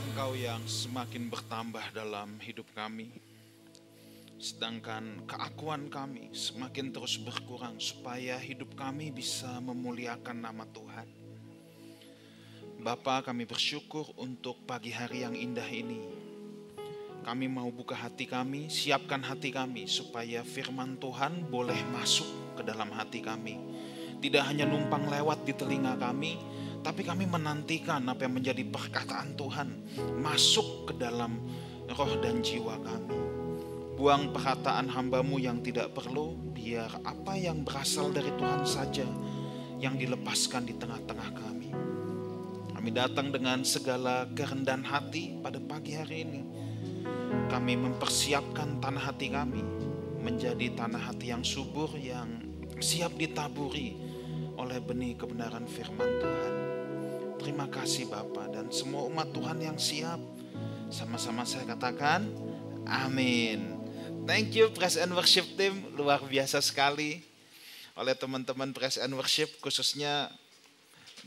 [0.00, 3.12] Engkau yang semakin bertambah dalam hidup kami.
[4.40, 11.04] Sedangkan keakuan kami semakin terus berkurang supaya hidup kami bisa memuliakan nama Tuhan.
[12.80, 16.00] Bapa kami bersyukur untuk pagi hari yang indah ini.
[17.20, 22.88] Kami mau buka hati kami, siapkan hati kami supaya firman Tuhan boleh masuk ke dalam
[22.96, 23.60] hati kami.
[24.24, 26.40] Tidak hanya numpang lewat di telinga kami,
[26.80, 29.68] tapi kami menantikan apa yang menjadi perkataan Tuhan
[30.20, 31.36] masuk ke dalam
[31.92, 33.16] roh dan jiwa kami.
[34.00, 39.04] Buang perkataan hambamu yang tidak perlu, biar apa yang berasal dari Tuhan saja
[39.76, 41.68] yang dilepaskan di tengah-tengah kami.
[42.72, 46.42] Kami datang dengan segala kerendahan hati pada pagi hari ini.
[47.52, 49.60] Kami mempersiapkan tanah hati kami
[50.20, 52.40] menjadi tanah hati yang subur yang
[52.80, 53.96] siap ditaburi
[54.56, 56.69] oleh benih kebenaran firman Tuhan.
[57.40, 60.20] Terima kasih Bapak dan semua umat Tuhan yang siap.
[60.92, 62.28] Sama-sama saya katakan
[62.84, 63.80] amin.
[64.28, 67.24] Thank you Press and Worship Team, luar biasa sekali.
[67.96, 70.28] Oleh teman-teman Press and Worship khususnya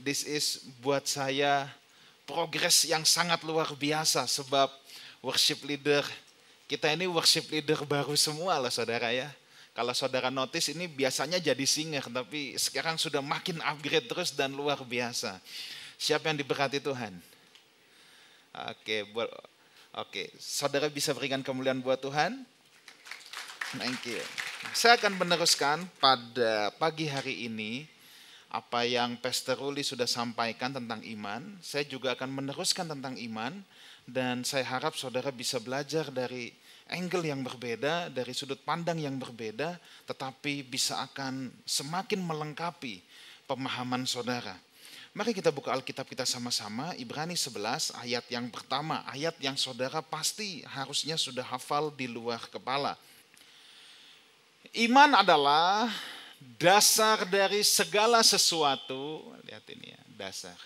[0.05, 1.65] this is buat saya
[2.29, 4.69] progres yang sangat luar biasa sebab
[5.25, 6.05] worship leader
[6.69, 9.33] kita ini worship leader baru semua lah saudara ya.
[9.73, 14.77] Kalau saudara notice ini biasanya jadi singer tapi sekarang sudah makin upgrade terus dan luar
[14.85, 15.41] biasa.
[15.97, 17.13] Siapa yang diberkati Tuhan?
[18.73, 19.30] Oke, buat
[19.94, 22.41] Oke, saudara bisa berikan kemuliaan buat Tuhan.
[23.77, 24.17] Thank you.
[24.73, 27.85] Saya akan meneruskan pada pagi hari ini
[28.50, 31.45] apa yang Pastor Ruli sudah sampaikan tentang iman.
[31.61, 33.53] Saya juga akan meneruskan tentang iman
[34.09, 36.50] dan saya harap saudara bisa belajar dari
[36.89, 39.78] angle yang berbeda, dari sudut pandang yang berbeda,
[40.09, 42.97] tetapi bisa akan semakin melengkapi
[43.45, 44.57] pemahaman saudara.
[45.14, 50.66] Mari kita buka Alkitab kita sama-sama, Ibrani 11 ayat yang pertama, ayat yang saudara pasti
[50.66, 52.97] harusnya sudah hafal di luar kepala.
[54.73, 55.85] Iman adalah
[56.57, 60.57] dasar dari segala sesuatu, lihat ini ya, dasar.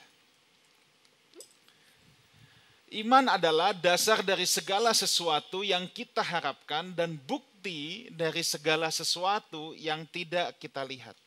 [2.88, 10.08] Iman adalah dasar dari segala sesuatu yang kita harapkan dan bukti dari segala sesuatu yang
[10.08, 11.27] tidak kita lihat.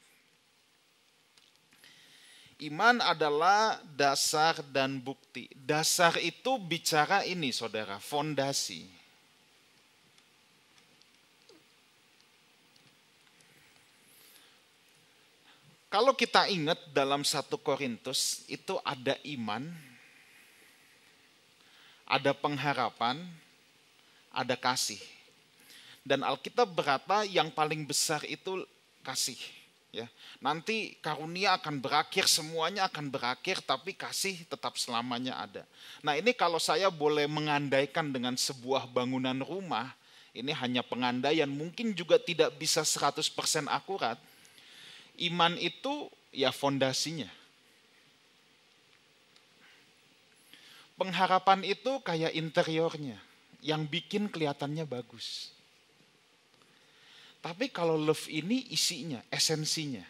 [2.61, 5.49] Iman adalah dasar dan bukti.
[5.57, 8.85] Dasar itu bicara ini saudara, fondasi.
[15.89, 19.65] Kalau kita ingat dalam satu Korintus itu ada iman,
[22.05, 23.25] ada pengharapan,
[24.31, 25.01] ada kasih.
[26.05, 28.69] Dan Alkitab berkata yang paling besar itu
[29.01, 29.41] kasih.
[29.91, 30.07] Ya,
[30.39, 35.63] nanti karunia akan berakhir, semuanya akan berakhir, tapi kasih tetap selamanya ada.
[36.07, 39.91] Nah ini kalau saya boleh mengandaikan dengan sebuah bangunan rumah,
[40.31, 44.15] ini hanya pengandaian, mungkin juga tidak bisa 100% akurat.
[45.19, 47.27] Iman itu ya fondasinya.
[50.95, 53.19] Pengharapan itu kayak interiornya,
[53.59, 55.51] yang bikin kelihatannya bagus.
[57.41, 60.05] Tapi kalau love ini isinya, esensinya.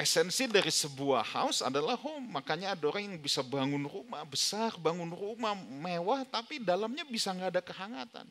[0.00, 2.32] Esensi dari sebuah house adalah home.
[2.32, 7.50] Makanya ada orang yang bisa bangun rumah besar, bangun rumah mewah, tapi dalamnya bisa nggak
[7.58, 8.26] ada kehangatan.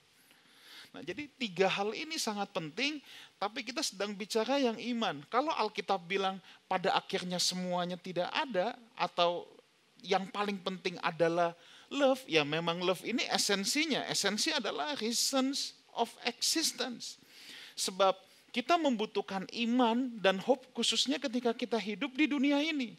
[0.89, 2.97] Nah, jadi tiga hal ini sangat penting,
[3.38, 5.22] tapi kita sedang bicara yang iman.
[5.29, 9.45] Kalau Alkitab bilang pada akhirnya semuanya tidak ada, atau
[10.01, 11.53] yang paling penting adalah
[11.89, 14.05] love, ya memang love ini esensinya.
[14.07, 17.17] Esensi adalah reasons of existence.
[17.75, 18.16] Sebab
[18.50, 22.97] kita membutuhkan iman dan hope khususnya ketika kita hidup di dunia ini.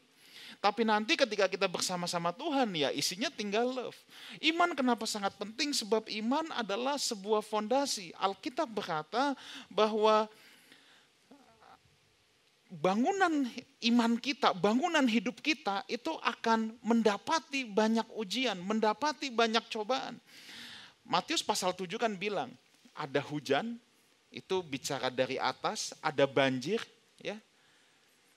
[0.60, 3.96] Tapi nanti ketika kita bersama-sama Tuhan ya isinya tinggal love.
[4.44, 5.72] Iman kenapa sangat penting?
[5.72, 8.12] Sebab iman adalah sebuah fondasi.
[8.20, 9.32] Alkitab berkata
[9.72, 10.28] bahwa
[12.70, 13.50] bangunan
[13.82, 20.14] iman kita, bangunan hidup kita itu akan mendapati banyak ujian, mendapati banyak cobaan.
[21.02, 22.54] Matius pasal 7 kan bilang,
[22.94, 23.74] ada hujan,
[24.30, 26.78] itu bicara dari atas, ada banjir,
[27.18, 27.34] ya,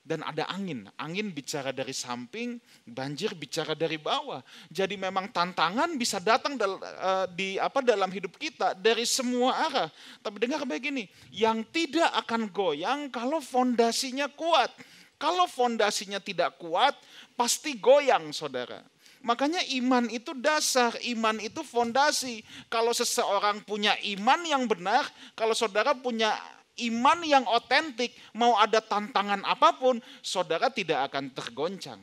[0.04, 0.84] dan ada angin.
[1.00, 4.44] Angin bicara dari samping, banjir bicara dari bawah.
[4.68, 9.88] Jadi memang tantangan bisa datang uh, di apa dalam hidup kita dari semua arah.
[10.20, 14.70] Tapi dengar baik ini, yang tidak akan goyang kalau fondasinya kuat.
[15.16, 16.92] Kalau fondasinya tidak kuat,
[17.32, 18.84] pasti goyang saudara.
[19.24, 22.44] Makanya iman itu dasar, iman itu fondasi.
[22.68, 26.36] Kalau seseorang punya iman yang benar, kalau saudara punya
[26.78, 32.02] iman yang otentik, mau ada tantangan apa pun, saudara tidak akan tergoncang.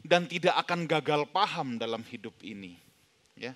[0.00, 2.80] dan tidak akan gagal paham dalam hidup ini.
[3.36, 3.52] Ya.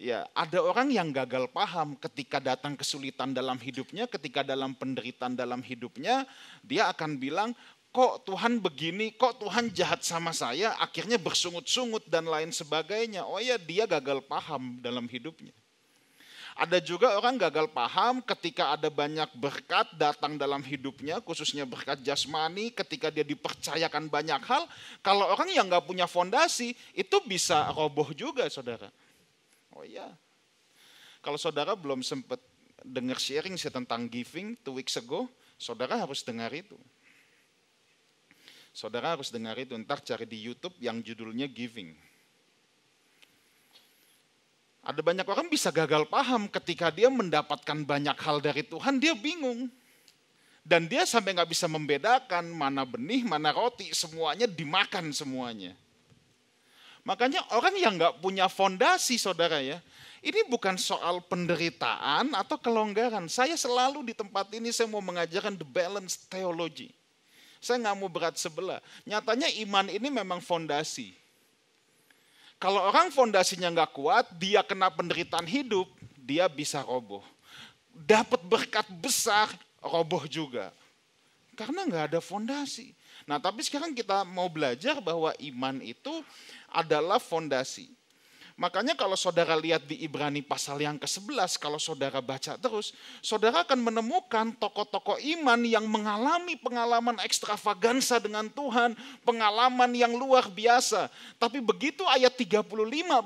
[0.00, 5.60] Ya, ada orang yang gagal paham ketika datang kesulitan dalam hidupnya, ketika dalam penderitaan dalam
[5.60, 6.24] hidupnya,
[6.64, 7.52] dia akan bilang,
[7.92, 13.28] kok Tuhan begini, kok Tuhan jahat sama saya, akhirnya bersungut-sungut dan lain sebagainya.
[13.28, 15.52] Oh ya, dia gagal paham dalam hidupnya.
[16.52, 22.68] Ada juga orang gagal paham ketika ada banyak berkat datang dalam hidupnya, khususnya berkat jasmani,
[22.68, 24.68] ketika dia dipercayakan banyak hal.
[25.00, 28.92] Kalau orang yang nggak punya fondasi, itu bisa roboh juga, saudara.
[29.72, 30.12] Oh iya.
[31.24, 32.36] Kalau saudara belum sempat
[32.84, 36.76] dengar sharing saya tentang giving two weeks ago, saudara harus dengar itu.
[38.72, 41.96] Saudara harus dengar itu, ntar cari di Youtube yang judulnya giving.
[44.82, 49.70] Ada banyak orang bisa gagal paham ketika dia mendapatkan banyak hal dari Tuhan, dia bingung.
[50.62, 55.78] Dan dia sampai nggak bisa membedakan mana benih, mana roti, semuanya dimakan semuanya.
[57.02, 59.78] Makanya orang yang nggak punya fondasi saudara ya,
[60.22, 63.26] ini bukan soal penderitaan atau kelonggaran.
[63.26, 66.94] Saya selalu di tempat ini saya mau mengajarkan the balance theology.
[67.58, 68.78] Saya nggak mau berat sebelah.
[69.06, 71.21] Nyatanya iman ini memang fondasi.
[72.62, 77.26] Kalau orang fondasinya nggak kuat, dia kena penderitaan hidup, dia bisa roboh.
[77.90, 79.50] Dapat berkat besar,
[79.82, 80.70] roboh juga.
[81.58, 82.94] Karena nggak ada fondasi.
[83.26, 86.22] Nah tapi sekarang kita mau belajar bahwa iman itu
[86.70, 87.90] adalah fondasi.
[88.62, 93.90] Makanya kalau saudara lihat di Ibrani pasal yang ke-11, kalau saudara baca terus, saudara akan
[93.90, 98.94] menemukan tokoh-tokoh iman yang mengalami pengalaman ekstravagansa dengan Tuhan,
[99.26, 101.10] pengalaman yang luar biasa.
[101.42, 102.62] Tapi begitu ayat 35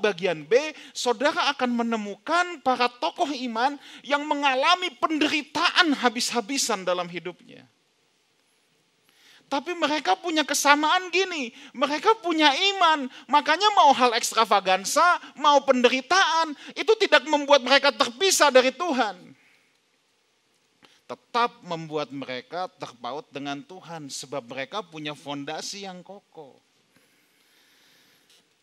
[0.01, 7.69] bagian B, saudara akan menemukan para tokoh iman yang mengalami penderitaan habis-habisan dalam hidupnya.
[9.47, 13.07] Tapi mereka punya kesamaan gini, mereka punya iman.
[13.31, 19.15] Makanya mau hal ekstravagansa, mau penderitaan, itu tidak membuat mereka terpisah dari Tuhan.
[21.07, 26.66] Tetap membuat mereka terpaut dengan Tuhan, sebab mereka punya fondasi yang kokoh.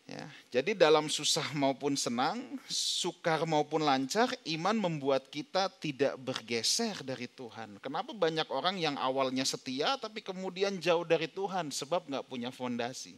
[0.05, 2.37] Ya, jadi dalam susah maupun senang,
[2.69, 7.81] sukar maupun lancar, iman membuat kita tidak bergeser dari Tuhan.
[7.81, 13.17] Kenapa banyak orang yang awalnya setia tapi kemudian jauh dari Tuhan sebab nggak punya fondasi.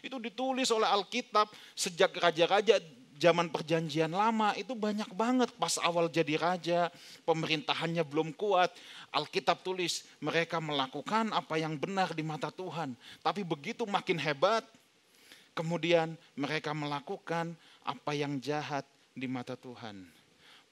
[0.00, 2.80] Itu ditulis oleh Alkitab sejak raja-raja
[3.20, 6.88] zaman perjanjian lama itu banyak banget pas awal jadi raja,
[7.28, 8.72] pemerintahannya belum kuat.
[9.12, 12.96] Alkitab tulis mereka melakukan apa yang benar di mata Tuhan.
[13.22, 14.66] Tapi begitu makin hebat,
[15.54, 17.54] Kemudian mereka melakukan
[17.86, 18.82] apa yang jahat
[19.14, 20.02] di mata Tuhan.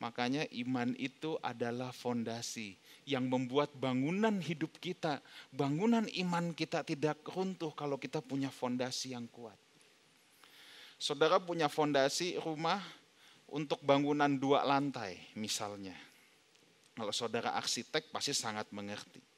[0.03, 2.75] Makanya iman itu adalah fondasi
[3.07, 5.23] yang membuat bangunan hidup kita,
[5.55, 9.55] bangunan iman kita tidak runtuh kalau kita punya fondasi yang kuat.
[10.99, 12.83] Saudara punya fondasi rumah
[13.47, 15.95] untuk bangunan dua lantai misalnya.
[16.99, 19.32] Kalau saudara arsitek pasti sangat mengerti.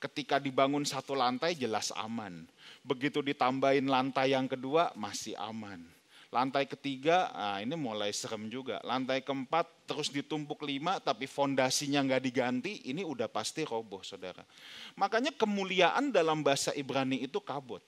[0.00, 2.48] Ketika dibangun satu lantai jelas aman
[2.80, 5.84] begitu ditambahin lantai yang kedua masih aman.
[6.30, 8.78] Lantai ketiga, nah ini mulai serem juga.
[8.86, 14.46] Lantai keempat terus ditumpuk lima, tapi fondasinya nggak diganti, ini udah pasti roboh, saudara.
[14.94, 17.82] Makanya kemuliaan dalam bahasa Ibrani itu kabut.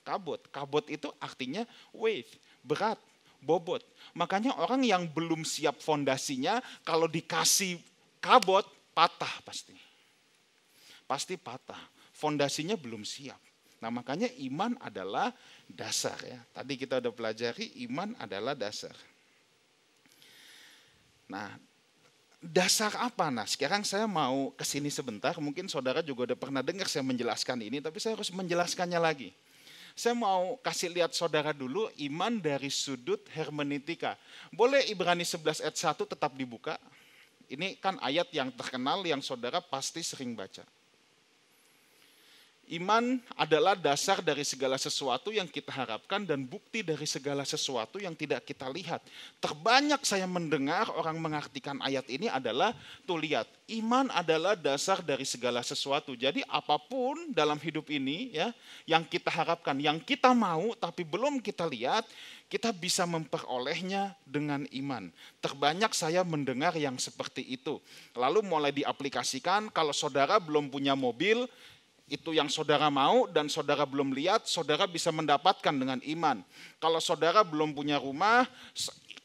[0.00, 2.96] Kabut, kabut itu artinya wave, berat,
[3.44, 3.84] bobot.
[4.16, 7.76] Makanya orang yang belum siap fondasinya, kalau dikasih
[8.16, 8.64] kabut,
[8.96, 9.87] patah pasti.
[11.08, 11.80] Pasti patah.
[12.12, 13.40] Fondasinya belum siap.
[13.80, 15.32] Nah makanya iman adalah
[15.64, 16.38] dasar ya.
[16.52, 18.92] Tadi kita udah pelajari iman adalah dasar.
[21.32, 21.56] Nah
[22.42, 23.32] dasar apa?
[23.32, 25.32] Nah sekarang saya mau ke sini sebentar.
[25.40, 27.78] Mungkin saudara juga udah pernah dengar saya menjelaskan ini.
[27.80, 29.30] Tapi saya harus menjelaskannya lagi.
[29.98, 34.14] Saya mau kasih lihat saudara dulu iman dari sudut hermeneutika.
[34.54, 36.78] Boleh Ibrani 11 ayat 1 tetap dibuka?
[37.50, 40.62] Ini kan ayat yang terkenal yang saudara pasti sering baca.
[42.68, 48.12] Iman adalah dasar dari segala sesuatu yang kita harapkan dan bukti dari segala sesuatu yang
[48.12, 49.00] tidak kita lihat.
[49.40, 52.76] Terbanyak saya mendengar orang mengartikan ayat ini adalah,
[53.08, 56.12] tuh lihat, iman adalah dasar dari segala sesuatu.
[56.12, 58.52] Jadi apa pun dalam hidup ini ya
[58.84, 62.04] yang kita harapkan, yang kita mau tapi belum kita lihat,
[62.52, 65.08] kita bisa memperolehnya dengan iman.
[65.40, 67.80] Terbanyak saya mendengar yang seperti itu.
[68.12, 71.48] Lalu mulai diaplikasikan kalau saudara belum punya mobil,
[72.08, 76.40] itu yang saudara mau dan saudara belum lihat, saudara bisa mendapatkan dengan iman.
[76.80, 78.48] Kalau saudara belum punya rumah,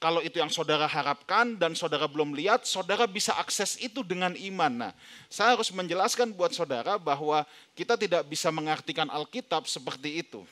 [0.03, 4.87] kalau itu yang saudara harapkan dan saudara belum lihat, saudara bisa akses itu dengan iman.
[4.87, 4.91] Nah,
[5.31, 10.43] saya harus menjelaskan buat saudara bahwa kita tidak bisa mengartikan Alkitab seperti itu.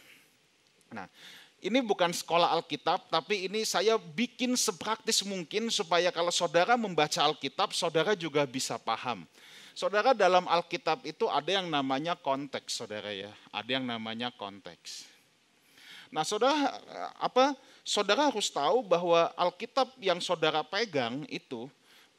[0.88, 1.12] Nah,
[1.60, 7.76] ini bukan sekolah Alkitab, tapi ini saya bikin sepraktis mungkin supaya kalau saudara membaca Alkitab,
[7.76, 9.28] saudara juga bisa paham.
[9.72, 13.32] Saudara dalam Alkitab itu ada yang namanya konteks, saudara ya.
[13.56, 15.08] Ada yang namanya konteks.
[16.12, 16.76] Nah, saudara
[17.18, 17.56] apa?
[17.82, 21.72] Saudara harus tahu bahwa Alkitab yang saudara pegang itu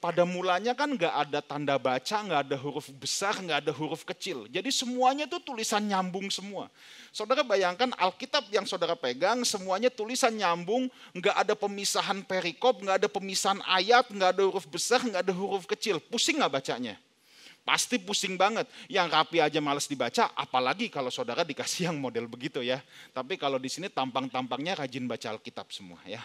[0.03, 4.51] pada mulanya kan nggak ada tanda baca, nggak ada huruf besar, nggak ada huruf kecil.
[4.51, 6.67] Jadi semuanya itu tulisan nyambung semua.
[7.15, 13.09] Saudara bayangkan Alkitab yang saudara pegang, semuanya tulisan nyambung, nggak ada pemisahan perikop, nggak ada
[13.13, 16.03] pemisahan ayat, nggak ada huruf besar, nggak ada huruf kecil.
[16.03, 16.99] Pusing nggak bacanya?
[17.63, 18.67] Pasti pusing banget.
[18.91, 22.83] Yang rapi aja males dibaca, apalagi kalau saudara dikasih yang model begitu ya.
[23.15, 26.23] Tapi kalau di sini tampang-tampangnya rajin baca Alkitab semua ya.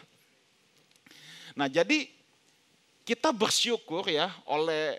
[1.54, 2.10] Nah jadi
[3.06, 4.98] kita bersyukur ya oleh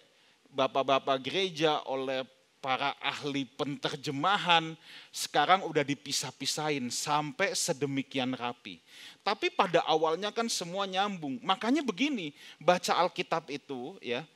[0.55, 2.23] bapak-bapak gereja, oleh
[2.59, 4.75] para ahli penterjemahan
[5.15, 8.83] sekarang udah dipisah-pisahin sampai sedemikian rapi.
[9.23, 11.39] Tapi pada awalnya kan semua nyambung.
[11.43, 14.27] Makanya begini, baca Alkitab itu ya.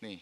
[0.00, 0.20] Nih,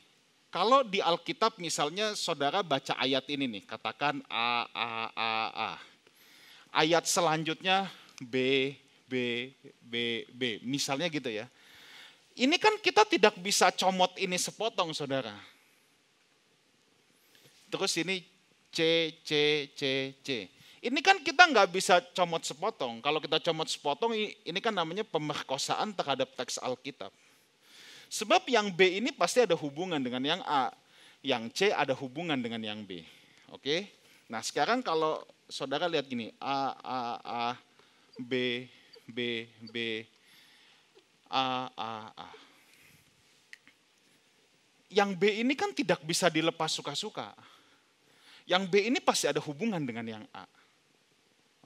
[0.49, 5.73] kalau di Alkitab misalnya saudara baca ayat ini nih, katakan A A A A.
[6.73, 7.88] Ayat selanjutnya
[8.25, 8.73] B
[9.05, 9.49] B
[9.85, 10.43] B B.
[10.64, 11.45] Misalnya gitu ya.
[12.38, 15.35] Ini kan kita tidak bisa comot ini sepotong saudara.
[17.69, 18.25] Terus ini
[18.73, 19.31] C, C,
[19.76, 19.83] C,
[20.25, 20.28] C.
[20.78, 23.02] Ini kan kita nggak bisa comot sepotong.
[23.02, 27.11] Kalau kita comot sepotong, ini kan namanya pemerkosaan terhadap teks Alkitab.
[28.09, 30.73] Sebab yang B ini pasti ada hubungan dengan yang A.
[31.21, 33.05] Yang C ada hubungan dengan yang B.
[33.53, 33.93] Oke?
[34.33, 37.45] Nah sekarang kalau saudara lihat gini, A, A, A,
[38.21, 38.65] B,
[39.09, 40.05] B, B,
[41.29, 42.29] A, A, A.
[44.88, 47.37] Yang B ini kan tidak bisa dilepas suka-suka.
[48.49, 50.49] Yang B ini pasti ada hubungan dengan yang A.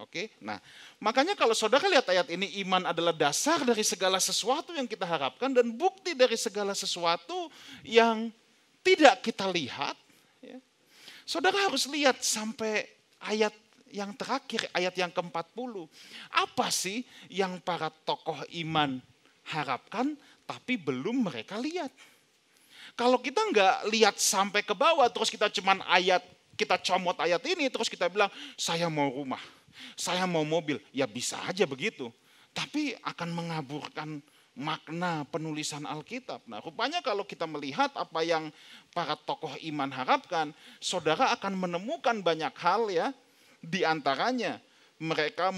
[0.01, 0.57] Oke, nah
[0.97, 5.53] makanya kalau saudara lihat ayat ini iman adalah dasar dari segala sesuatu yang kita harapkan
[5.53, 7.53] dan bukti dari segala sesuatu
[7.85, 8.33] yang
[8.81, 9.95] tidak kita lihat.
[10.41, 10.59] Ya.
[11.29, 12.89] Saudara harus lihat sampai
[13.21, 13.53] ayat
[13.93, 15.87] yang terakhir, ayat yang ke-40.
[16.33, 18.97] Apa sih yang para tokoh iman
[19.53, 20.17] harapkan
[20.49, 21.93] tapi belum mereka lihat.
[22.97, 26.21] Kalau kita nggak lihat sampai ke bawah terus kita cuman ayat
[26.57, 29.41] kita comot ayat ini terus kita bilang saya mau rumah,
[29.95, 32.09] saya mau mobil, ya bisa aja begitu.
[32.53, 34.21] Tapi akan mengaburkan
[34.53, 36.45] makna penulisan Alkitab.
[36.45, 38.53] Nah, rupanya kalau kita melihat apa yang
[38.93, 43.17] para tokoh iman harapkan, saudara akan menemukan banyak hal ya,
[43.65, 44.61] di antaranya
[45.01, 45.49] mereka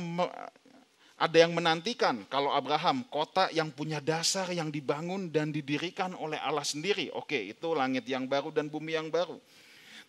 [1.14, 6.66] ada yang menantikan kalau Abraham kota yang punya dasar yang dibangun dan didirikan oleh Allah
[6.66, 7.10] sendiri.
[7.14, 9.38] Oke, itu langit yang baru dan bumi yang baru.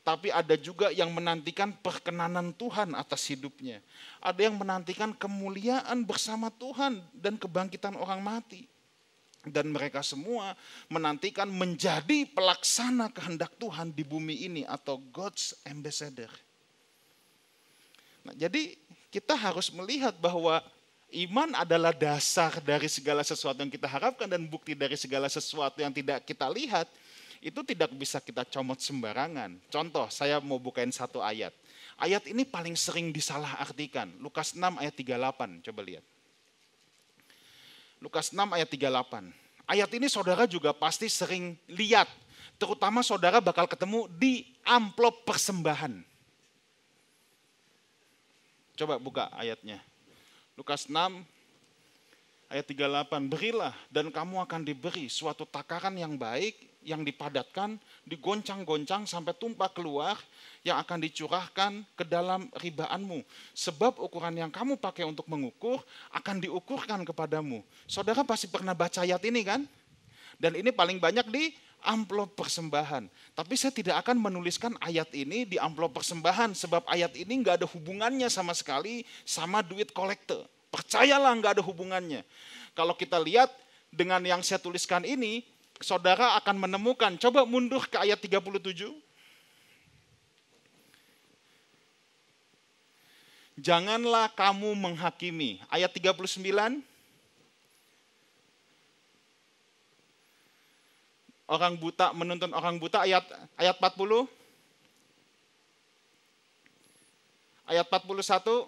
[0.06, 3.82] Tapi ada juga yang menantikan perkenanan Tuhan atas hidupnya.
[4.22, 8.70] Ada yang menantikan kemuliaan bersama Tuhan dan kebangkitan orang mati.
[9.42, 10.54] Dan mereka semua
[10.94, 16.30] menantikan menjadi pelaksana kehendak Tuhan di bumi ini atau God's ambassador.
[18.22, 18.78] Nah, jadi
[19.10, 20.62] kita harus melihat bahwa
[21.14, 25.94] Iman adalah dasar dari segala sesuatu yang kita harapkan dan bukti dari segala sesuatu yang
[25.94, 26.90] tidak kita lihat.
[27.46, 29.62] Itu tidak bisa kita comot sembarangan.
[29.70, 31.54] Contoh, saya mau bukain satu ayat.
[32.02, 34.10] Ayat ini paling sering disalah artikan.
[34.18, 36.02] Lukas 6 ayat 38, coba lihat.
[38.02, 39.30] Lukas 6 ayat 38.
[39.70, 42.10] Ayat ini saudara juga pasti sering lihat.
[42.58, 46.02] Terutama saudara bakal ketemu di amplop persembahan.
[48.74, 49.86] Coba buka ayatnya.
[50.58, 51.22] Lukas 6
[52.50, 59.34] ayat 38, berilah dan kamu akan diberi suatu takaran yang baik, yang dipadatkan, digoncang-goncang sampai
[59.34, 60.16] tumpah keluar,
[60.62, 63.26] yang akan dicurahkan ke dalam ribaanmu.
[63.58, 65.82] Sebab ukuran yang kamu pakai untuk mengukur
[66.14, 67.66] akan diukurkan kepadamu.
[67.90, 69.62] Saudara pasti pernah baca ayat ini kan?
[70.38, 71.44] Dan ini paling banyak di
[71.86, 73.08] amplop persembahan.
[73.38, 77.68] Tapi saya tidak akan menuliskan ayat ini di amplop persembahan sebab ayat ini nggak ada
[77.70, 80.50] hubungannya sama sekali sama duit kolektor.
[80.76, 82.28] Percayalah nggak ada hubungannya.
[82.76, 83.48] Kalau kita lihat
[83.88, 85.48] dengan yang saya tuliskan ini,
[85.80, 88.92] saudara akan menemukan, coba mundur ke ayat 37.
[93.56, 95.64] Janganlah kamu menghakimi.
[95.72, 96.84] Ayat 39.
[101.46, 103.22] orang buta menuntun orang buta ayat
[103.58, 104.26] ayat 40
[107.70, 108.66] ayat 41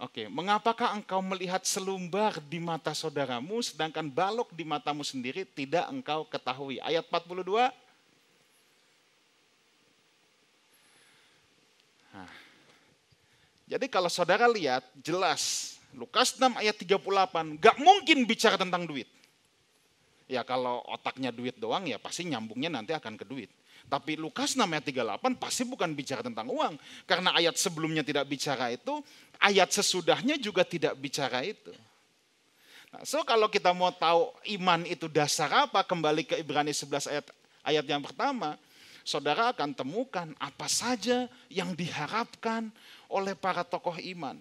[0.00, 6.24] Oke, mengapakah engkau melihat selumbar di mata saudaramu sedangkan balok di matamu sendiri tidak engkau
[6.24, 6.80] ketahui?
[6.80, 7.68] Ayat 42.
[12.16, 12.32] Nah,
[13.68, 19.06] Jadi kalau saudara lihat jelas Lukas 6 ayat 38 gak mungkin bicara tentang duit.
[20.32, 23.52] Ya kalau otaknya duit doang ya pasti nyambungnya nanti akan ke duit.
[23.86, 26.74] Tapi Lukas 6 ayat 38 pasti bukan bicara tentang uang.
[27.06, 29.00] Karena ayat sebelumnya tidak bicara itu,
[29.40, 31.72] ayat sesudahnya juga tidak bicara itu.
[32.90, 37.26] Nah, so kalau kita mau tahu iman itu dasar apa, kembali ke Ibrani 11 ayat
[37.62, 38.58] ayat yang pertama,
[39.06, 42.68] saudara akan temukan apa saja yang diharapkan
[43.06, 44.36] oleh para tokoh iman.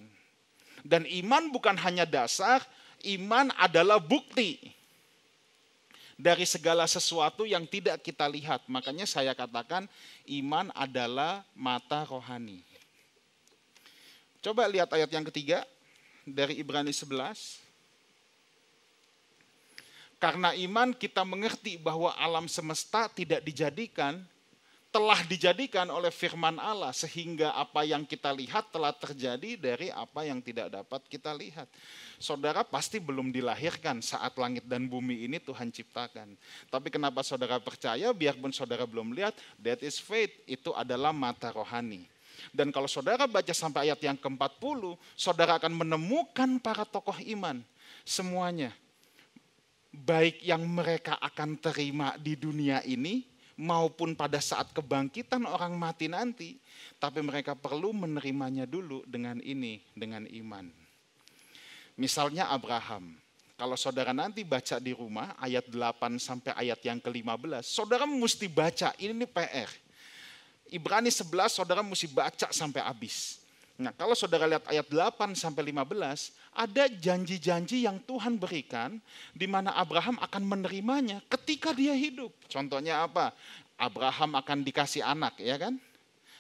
[0.81, 2.63] Dan iman bukan hanya dasar,
[3.03, 4.78] iman adalah bukti
[6.19, 8.67] dari segala sesuatu yang tidak kita lihat.
[8.67, 9.87] Makanya saya katakan
[10.27, 12.59] iman adalah mata rohani.
[14.43, 15.63] Coba lihat ayat yang ketiga
[16.27, 17.63] dari Ibrani 11.
[20.19, 24.19] Karena iman kita mengerti bahwa alam semesta tidak dijadikan,
[24.89, 30.41] telah dijadikan oleh firman Allah sehingga apa yang kita lihat telah terjadi dari apa yang
[30.41, 31.69] tidak dapat kita lihat.
[32.17, 36.33] Saudara pasti belum dilahirkan saat langit dan bumi ini Tuhan ciptakan.
[36.73, 42.09] Tapi kenapa saudara percaya biarpun saudara belum lihat, that is faith, itu adalah mata rohani.
[42.49, 47.61] Dan kalau saudara baca sampai ayat yang ke-40, saudara akan menemukan para tokoh iman
[48.01, 48.73] semuanya
[49.93, 53.25] baik yang mereka akan terima di dunia ini
[53.59, 56.55] maupun pada saat kebangkitan orang mati nanti,
[56.95, 60.71] tapi mereka perlu menerimanya dulu dengan ini, dengan iman.
[61.99, 63.19] Misalnya Abraham.
[63.59, 68.95] Kalau saudara nanti baca di rumah ayat 8 sampai ayat yang ke-15, saudara mesti baca,
[68.95, 69.67] ini PR.
[70.71, 73.38] Ibrani 11 saudara mesti baca sampai habis.
[73.79, 78.99] Nah, kalau saudara lihat ayat 8 sampai 15, ada janji-janji yang Tuhan berikan
[79.31, 82.35] di mana Abraham akan menerimanya ketika dia hidup.
[82.51, 83.31] Contohnya apa?
[83.79, 85.79] Abraham akan dikasih anak, ya kan?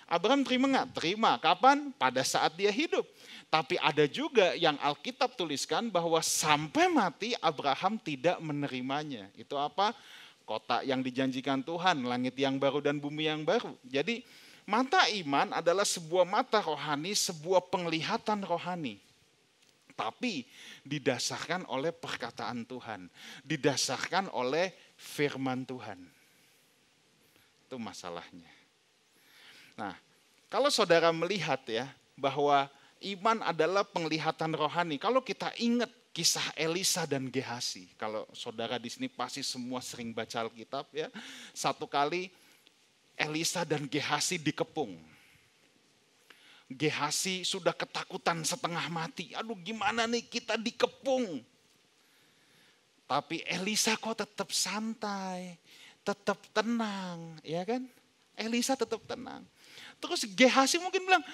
[0.03, 0.99] Abraham terima nggak?
[0.99, 1.39] Terima.
[1.39, 1.95] Kapan?
[1.95, 3.07] Pada saat dia hidup.
[3.47, 9.31] Tapi ada juga yang Alkitab tuliskan bahwa sampai mati Abraham tidak menerimanya.
[9.39, 9.95] Itu apa?
[10.43, 13.77] Kota yang dijanjikan Tuhan, langit yang baru dan bumi yang baru.
[13.87, 14.27] Jadi
[14.69, 19.01] Mata iman adalah sebuah mata rohani, sebuah penglihatan rohani.
[19.97, 20.45] Tapi
[20.85, 23.09] didasarkan oleh perkataan Tuhan,
[23.41, 25.97] didasarkan oleh firman Tuhan.
[27.65, 28.53] Itu masalahnya.
[29.73, 29.97] Nah,
[30.53, 32.69] kalau saudara melihat ya bahwa
[33.01, 35.01] iman adalah penglihatan rohani.
[35.01, 40.45] Kalau kita ingat kisah Elisa dan Gehasi, kalau saudara di sini pasti semua sering baca
[40.45, 41.09] Alkitab ya.
[41.57, 42.29] Satu kali
[43.19, 44.95] Elisa dan Gehasi dikepung.
[46.71, 49.35] Gehasi sudah ketakutan setengah mati.
[49.35, 51.43] Aduh gimana nih kita dikepung.
[53.09, 55.57] Tapi Elisa kok tetap santai,
[56.05, 57.81] tetap tenang, ya kan?
[58.37, 59.41] Elisa tetap tenang.
[59.97, 61.25] Terus Gehasi mungkin bilang,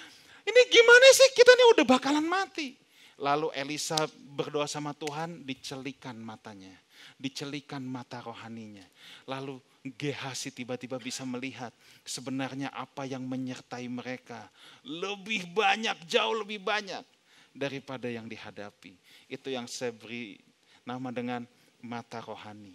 [0.42, 2.74] ini gimana sih kita nih udah bakalan mati.
[3.20, 3.96] Lalu Elisa
[4.36, 6.72] berdoa sama Tuhan, dicelikan matanya.
[7.20, 8.84] Dicelikan mata rohaninya.
[9.28, 9.60] Lalu
[9.94, 11.70] Gehasi tiba-tiba bisa melihat
[12.02, 14.50] sebenarnya apa yang menyertai mereka.
[14.82, 17.06] Lebih banyak, jauh lebih banyak
[17.54, 18.98] daripada yang dihadapi.
[19.30, 20.42] Itu yang saya beri
[20.82, 21.46] nama dengan
[21.86, 22.74] mata rohani.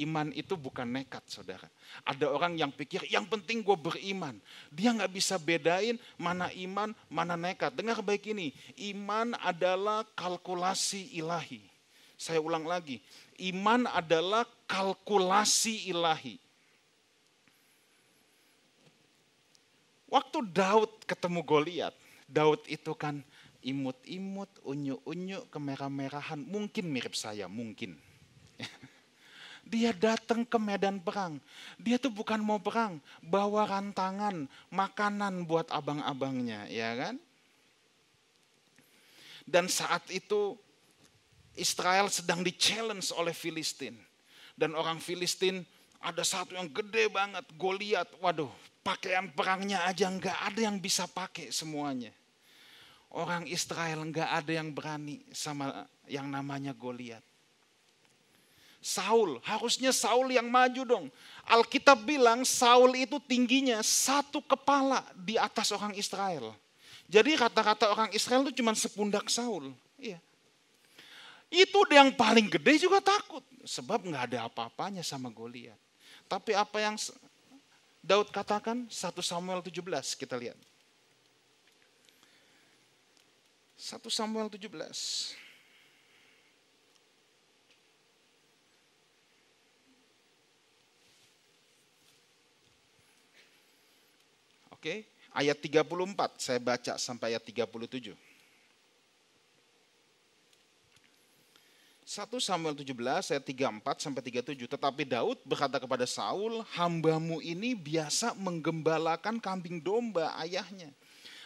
[0.00, 1.68] Iman itu bukan nekat saudara.
[2.04, 4.36] Ada orang yang pikir yang penting gue beriman.
[4.72, 7.72] Dia nggak bisa bedain mana iman, mana nekat.
[7.72, 8.52] Dengar baik ini,
[8.92, 11.69] iman adalah kalkulasi ilahi.
[12.20, 13.00] Saya ulang lagi,
[13.48, 16.36] iman adalah kalkulasi ilahi.
[20.04, 21.96] Waktu Daud ketemu Goliat,
[22.28, 23.24] Daud itu kan
[23.64, 27.96] imut-imut, unyu-unyu, kemerah-merahan, mungkin mirip saya, mungkin.
[29.72, 31.40] Dia datang ke medan perang.
[31.80, 37.16] Dia tuh bukan mau perang, bawa rantangan, makanan buat abang-abangnya, ya kan?
[39.48, 40.60] Dan saat itu
[41.60, 43.94] Israel sedang di-challenge oleh Filistin.
[44.56, 45.60] Dan orang Filistin
[46.00, 48.08] ada satu yang gede banget, Goliat.
[48.18, 48.48] Waduh,
[48.80, 52.10] pakaian perangnya aja nggak ada yang bisa pakai semuanya.
[53.12, 57.20] Orang Israel nggak ada yang berani sama yang namanya Goliat.
[58.80, 61.06] Saul, harusnya Saul yang maju dong.
[61.44, 66.56] Alkitab bilang Saul itu tingginya satu kepala di atas orang Israel.
[67.04, 69.76] Jadi rata-rata orang Israel itu cuma sepundak Saul.
[70.00, 70.16] Iya.
[71.50, 73.42] Itu yang paling gede juga takut.
[73.66, 75.76] Sebab nggak ada apa-apanya sama Goliat.
[76.30, 76.94] Tapi apa yang
[78.00, 79.82] Daud katakan 1 Samuel 17
[80.14, 80.56] kita lihat.
[83.74, 84.70] 1 Samuel 17.
[94.80, 95.04] Oke,
[95.36, 98.29] ayat 34, saya baca sampai ayat 37.
[102.10, 104.66] 1 Samuel 17 ayat 34 sampai 37.
[104.66, 110.90] Tetapi Daud berkata kepada Saul, hambamu ini biasa menggembalakan kambing domba ayahnya.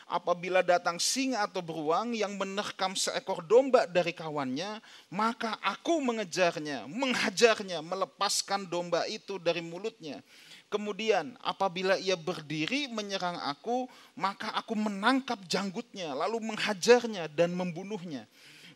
[0.09, 4.81] Apabila datang singa atau beruang yang menerkam seekor domba dari kawannya,
[5.13, 10.25] maka aku mengejarnya, menghajarnya, melepaskan domba itu dari mulutnya.
[10.73, 13.85] Kemudian apabila ia berdiri menyerang aku,
[14.17, 18.25] maka aku menangkap janggutnya, lalu menghajarnya dan membunuhnya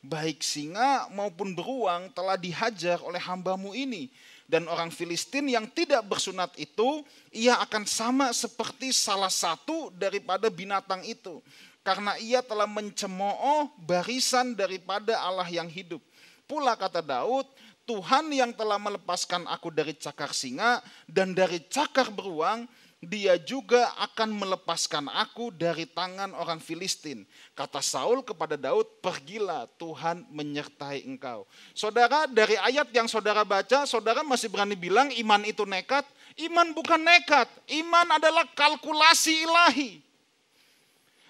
[0.02, 4.10] baik singa maupun beruang telah dihajar oleh hambamu ini.
[4.48, 11.04] Dan orang Filistin yang tidak bersunat itu, ia akan sama seperti salah satu daripada binatang
[11.04, 11.44] itu.
[11.84, 16.00] Karena ia telah mencemooh barisan daripada Allah yang hidup.
[16.48, 17.44] Pula kata Daud,
[17.84, 22.64] Tuhan yang telah melepaskan aku dari cakar singa dan dari cakar beruang,
[22.98, 27.22] dia juga akan melepaskan aku dari tangan orang Filistin.
[27.54, 31.46] Kata Saul kepada Daud, pergilah Tuhan menyertai engkau.
[31.78, 36.02] Saudara, dari ayat yang saudara baca, saudara masih berani bilang iman itu nekat?
[36.38, 37.46] Iman bukan nekat,
[37.82, 40.02] iman adalah kalkulasi ilahi.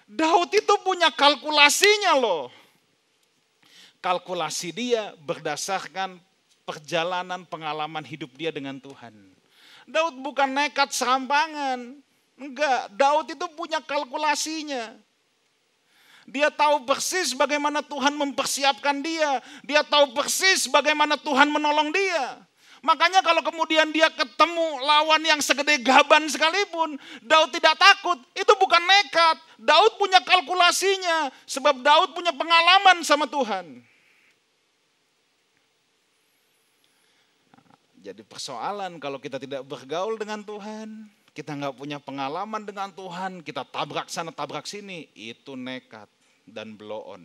[0.09, 2.49] Daud itu punya kalkulasinya loh.
[4.01, 6.17] Kalkulasi dia berdasarkan
[6.65, 9.28] perjalanan pengalaman hidup dia dengan Tuhan
[9.89, 11.97] Daud bukan nekat serampangan.
[12.39, 14.95] Enggak, Daud itu punya kalkulasinya.
[16.29, 19.41] Dia tahu persis bagaimana Tuhan mempersiapkan dia.
[19.65, 22.45] Dia tahu persis bagaimana Tuhan menolong dia.
[22.79, 28.15] Makanya kalau kemudian dia ketemu lawan yang segede gaban sekalipun, Daud tidak takut.
[28.37, 29.35] Itu bukan nekat.
[29.59, 31.33] Daud punya kalkulasinya.
[31.43, 33.83] Sebab Daud punya pengalaman sama Tuhan.
[38.09, 43.61] Jadi persoalan kalau kita tidak bergaul dengan Tuhan, kita nggak punya pengalaman dengan Tuhan, kita
[43.69, 46.09] tabrak sana tabrak sini, itu nekat
[46.49, 47.21] dan blow on.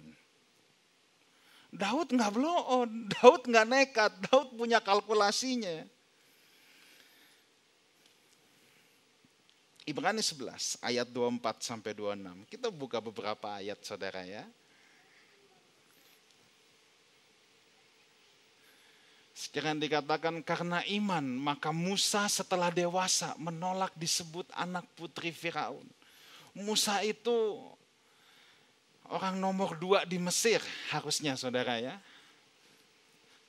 [1.72, 5.88] Daud nggak blow on, Daud nggak nekat, Daud punya kalkulasinya.
[9.88, 12.44] Ibrani 11 ayat 24 sampai 26.
[12.52, 14.44] Kita buka beberapa ayat saudara ya.
[19.34, 25.82] Sekarang dikatakan karena iman maka Musa setelah dewasa menolak disebut anak putri Firaun.
[26.54, 27.58] Musa itu
[29.10, 30.62] orang nomor dua di Mesir
[30.94, 31.98] harusnya saudara ya.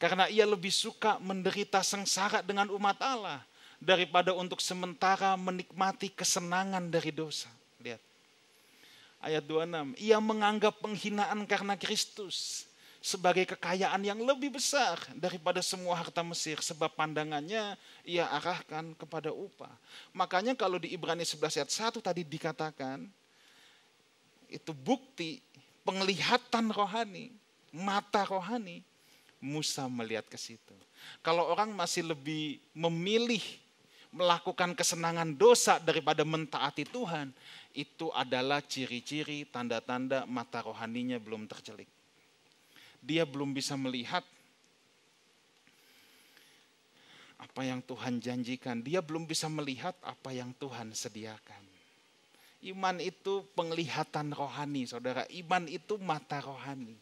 [0.02, 3.46] Karena ia lebih suka menderita sengsara dengan umat Allah
[3.78, 7.48] daripada untuk sementara menikmati kesenangan dari dosa.
[7.78, 8.02] Lihat.
[9.22, 10.02] Ayat 26.
[10.02, 12.66] Ia menganggap penghinaan karena Kristus
[13.06, 19.70] sebagai kekayaan yang lebih besar daripada semua harta Mesir sebab pandangannya ia arahkan kepada upah.
[20.10, 23.06] Makanya kalau di Ibrani 11 ayat 1 tadi dikatakan
[24.50, 25.38] itu bukti
[25.86, 27.30] penglihatan rohani,
[27.70, 28.82] mata rohani
[29.38, 30.74] Musa melihat ke situ.
[31.22, 33.46] Kalau orang masih lebih memilih
[34.10, 37.30] melakukan kesenangan dosa daripada mentaati Tuhan,
[37.78, 41.95] itu adalah ciri-ciri tanda-tanda mata rohaninya belum tercelik
[43.06, 44.26] dia belum bisa melihat
[47.38, 48.82] apa yang Tuhan janjikan.
[48.82, 51.64] Dia belum bisa melihat apa yang Tuhan sediakan.
[52.66, 55.22] Iman itu penglihatan rohani, saudara.
[55.30, 56.98] Iman itu mata rohani.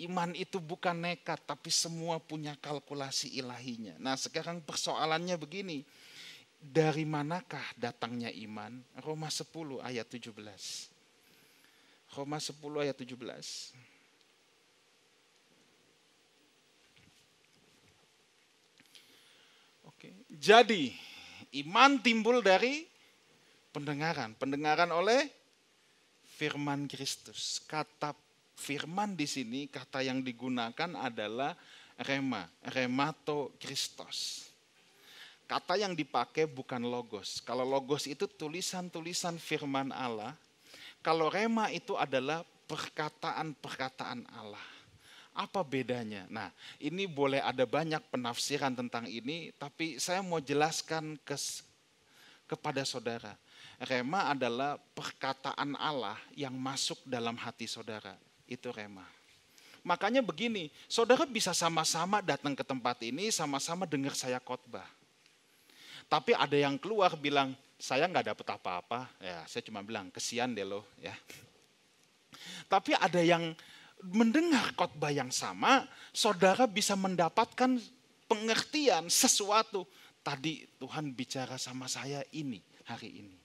[0.00, 4.00] Iman itu bukan nekat, tapi semua punya kalkulasi ilahinya.
[4.00, 5.84] Nah sekarang persoalannya begini.
[6.56, 8.80] Dari manakah datangnya iman?
[9.04, 9.52] Roma 10
[9.84, 10.32] ayat 17.
[12.16, 13.85] Roma 10 ayat 17.
[20.36, 20.92] Jadi
[21.64, 22.84] iman timbul dari
[23.72, 24.36] pendengaran.
[24.36, 25.32] Pendengaran oleh
[26.36, 27.64] firman Kristus.
[27.64, 28.12] Kata
[28.56, 31.56] firman di sini, kata yang digunakan adalah
[32.04, 34.48] rema, remato Kristus.
[35.48, 37.40] Kata yang dipakai bukan logos.
[37.40, 40.34] Kalau logos itu tulisan-tulisan firman Allah.
[41.00, 44.75] Kalau rema itu adalah perkataan-perkataan Allah.
[45.36, 46.24] Apa bedanya?
[46.32, 46.48] Nah,
[46.80, 51.36] ini boleh ada banyak penafsiran tentang ini, tapi saya mau jelaskan ke,
[52.48, 53.36] kepada saudara.
[53.76, 58.16] Rema adalah perkataan Allah yang masuk dalam hati saudara.
[58.48, 59.04] Itu rema.
[59.84, 64.88] Makanya begini, saudara bisa sama-sama datang ke tempat ini, sama-sama dengar saya khotbah.
[66.08, 69.04] Tapi ada yang keluar bilang, saya nggak dapat apa-apa.
[69.20, 70.82] Ya, saya cuma bilang, kesian deh loh.
[70.96, 71.12] Ya.
[72.72, 73.52] Tapi ada yang
[74.04, 77.80] mendengar khotbah yang sama, saudara bisa mendapatkan
[78.28, 79.86] pengertian sesuatu.
[80.20, 83.36] Tadi Tuhan bicara sama saya ini hari ini.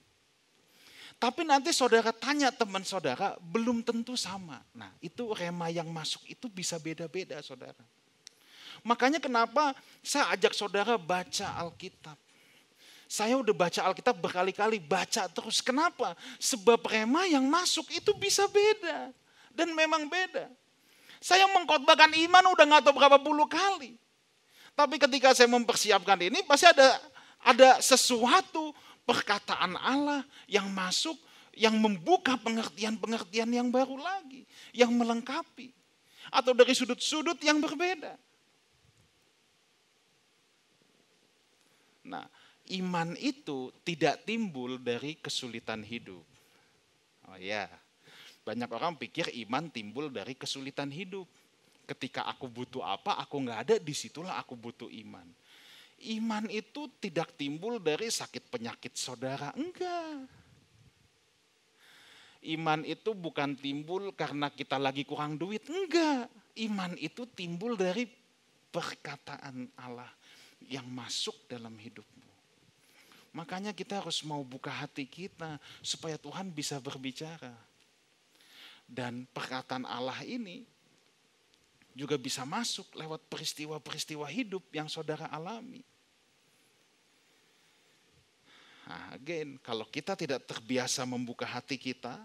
[1.22, 4.58] Tapi nanti saudara tanya teman saudara, belum tentu sama.
[4.74, 7.78] Nah itu rema yang masuk itu bisa beda-beda saudara.
[8.82, 9.70] Makanya kenapa
[10.02, 12.18] saya ajak saudara baca Alkitab.
[13.06, 15.62] Saya udah baca Alkitab berkali-kali, baca terus.
[15.62, 16.18] Kenapa?
[16.42, 19.14] Sebab rema yang masuk itu bisa beda.
[19.52, 20.48] Dan memang beda.
[21.22, 23.94] Saya mengkhotbahkan iman udah nggak tahu berapa puluh kali.
[24.72, 26.96] Tapi ketika saya mempersiapkan ini pasti ada
[27.44, 28.72] ada sesuatu
[29.04, 31.14] perkataan Allah yang masuk
[31.52, 35.68] yang membuka pengertian-pengertian yang baru lagi, yang melengkapi
[36.32, 38.16] atau dari sudut-sudut yang berbeda.
[42.08, 42.24] Nah,
[42.80, 46.24] iman itu tidak timbul dari kesulitan hidup.
[47.28, 47.68] Oh ya,
[48.42, 51.26] banyak orang pikir iman timbul dari kesulitan hidup.
[51.86, 55.26] Ketika aku butuh apa, aku nggak ada, di situlah aku butuh iman.
[56.02, 60.26] Iman itu tidak timbul dari sakit penyakit saudara, enggak.
[62.42, 66.26] Iman itu bukan timbul karena kita lagi kurang duit, enggak.
[66.58, 68.10] Iman itu timbul dari
[68.74, 70.10] perkataan Allah
[70.66, 72.26] yang masuk dalam hidupmu.
[73.32, 77.71] Makanya kita harus mau buka hati kita supaya Tuhan bisa berbicara.
[78.92, 80.68] Dan perkataan Allah ini
[81.96, 85.80] juga bisa masuk lewat peristiwa-peristiwa hidup yang saudara alami.
[88.84, 92.20] Nah, again, kalau kita tidak terbiasa membuka hati kita,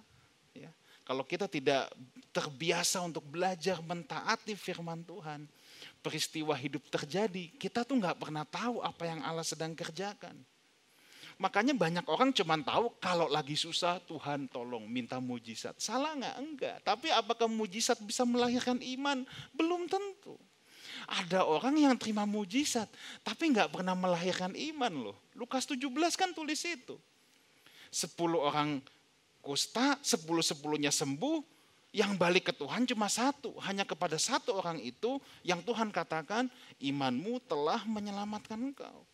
[0.52, 0.68] ya,
[1.08, 1.88] kalau kita tidak
[2.36, 5.48] terbiasa untuk belajar mentaati firman Tuhan,
[6.04, 10.36] peristiwa hidup terjadi, kita tuh nggak pernah tahu apa yang Allah sedang kerjakan.
[11.38, 15.78] Makanya banyak orang cuma tahu kalau lagi susah Tuhan tolong minta mujizat.
[15.78, 16.36] Salah nggak?
[16.42, 16.78] Enggak.
[16.82, 19.22] Tapi apakah mujizat bisa melahirkan iman?
[19.54, 20.34] Belum tentu.
[21.06, 22.90] Ada orang yang terima mujizat
[23.22, 25.18] tapi nggak pernah melahirkan iman loh.
[25.38, 26.98] Lukas 17 kan tulis itu.
[27.94, 28.82] Sepuluh orang
[29.40, 31.40] kusta, sepuluh sepuluhnya sembuh,
[31.96, 33.56] yang balik ke Tuhan cuma satu.
[33.64, 36.52] Hanya kepada satu orang itu yang Tuhan katakan
[36.84, 39.07] imanmu telah menyelamatkan engkau.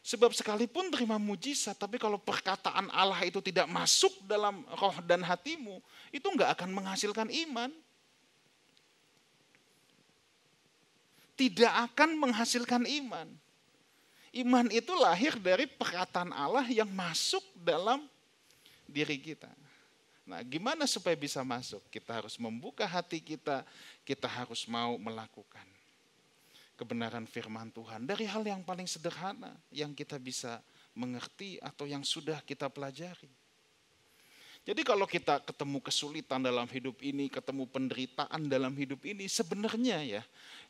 [0.00, 5.76] Sebab sekalipun terima mujizat, tapi kalau perkataan Allah itu tidak masuk dalam roh dan hatimu,
[6.08, 7.68] itu nggak akan menghasilkan iman.
[11.36, 13.28] Tidak akan menghasilkan iman.
[14.32, 18.08] Iman itu lahir dari perkataan Allah yang masuk dalam
[18.88, 19.52] diri kita.
[20.24, 21.82] Nah, gimana supaya bisa masuk?
[21.92, 23.66] Kita harus membuka hati kita,
[24.06, 25.79] kita harus mau melakukan
[26.80, 30.64] kebenaran firman Tuhan dari hal yang paling sederhana yang kita bisa
[30.96, 33.28] mengerti atau yang sudah kita pelajari.
[34.60, 40.22] Jadi kalau kita ketemu kesulitan dalam hidup ini, ketemu penderitaan dalam hidup ini, sebenarnya ya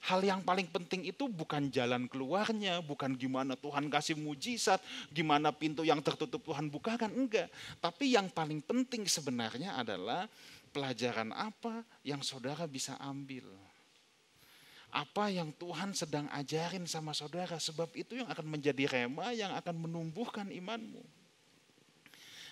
[0.07, 4.79] hal yang paling penting itu bukan jalan keluarnya, bukan gimana Tuhan kasih mujizat,
[5.11, 7.51] gimana pintu yang tertutup Tuhan bukakan, enggak.
[7.83, 10.31] Tapi yang paling penting sebenarnya adalah
[10.71, 13.51] pelajaran apa yang saudara bisa ambil
[14.91, 17.57] apa yang Tuhan sedang ajarin sama saudara.
[17.57, 21.03] Sebab itu yang akan menjadi rema yang akan menumbuhkan imanmu.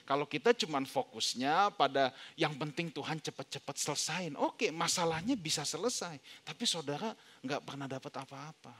[0.08, 4.32] Kalau kita cuma fokusnya pada yang penting Tuhan cepat-cepat selesain.
[4.40, 6.16] Oke masalahnya bisa selesai.
[6.48, 7.12] Tapi saudara
[7.44, 8.72] nggak pernah dapat apa-apa.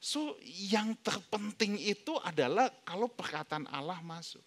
[0.00, 4.42] So yang terpenting itu adalah kalau perkataan Allah masuk.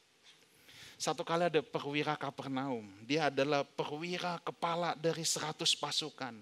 [0.96, 2.88] Satu kali ada perwira Kapernaum.
[3.04, 6.40] Dia adalah perwira kepala dari seratus pasukan.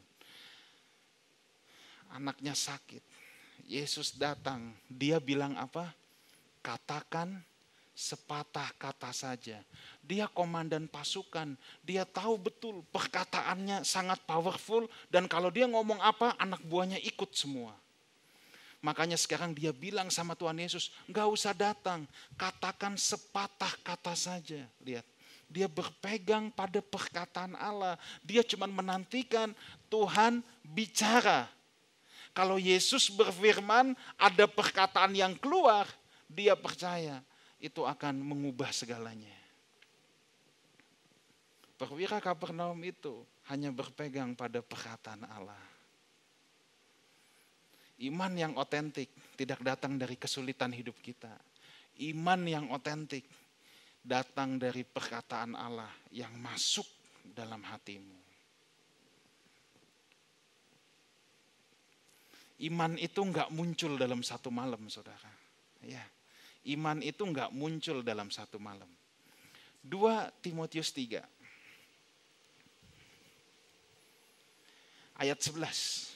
[2.13, 3.01] Anaknya sakit.
[3.65, 4.69] Yesus datang.
[4.85, 5.89] Dia bilang apa?
[6.61, 7.41] Katakan
[7.93, 9.61] sepatah kata saja.
[10.05, 11.57] Dia komandan pasukan.
[11.81, 14.85] Dia tahu betul perkataannya sangat powerful.
[15.09, 17.73] Dan kalau dia ngomong apa, anak buahnya ikut semua.
[18.83, 22.03] Makanya sekarang dia bilang sama Tuhan Yesus, nggak usah datang,
[22.35, 24.67] katakan sepatah kata saja.
[24.83, 25.07] Lihat,
[25.47, 27.95] dia berpegang pada perkataan Allah.
[28.27, 29.55] Dia cuma menantikan
[29.87, 31.47] Tuhan bicara.
[32.35, 35.87] Kalau Yesus berfirman, ada perkataan yang keluar,
[36.27, 37.23] dia percaya
[37.63, 39.31] itu akan mengubah segalanya.
[41.79, 45.72] Perwira Kapernaum itu hanya berpegang pada perkataan Allah.
[48.01, 51.29] Iman yang otentik tidak datang dari kesulitan hidup kita.
[52.01, 53.29] Iman yang otentik
[54.01, 56.85] datang dari perkataan Allah yang masuk
[57.21, 58.17] dalam hatimu.
[62.63, 65.31] Iman itu enggak muncul dalam satu malam, saudara.
[65.83, 66.03] Ya,
[66.73, 68.87] iman itu enggak muncul dalam satu malam.
[69.83, 71.19] 2 Timotius 3
[75.19, 76.12] ayat 11.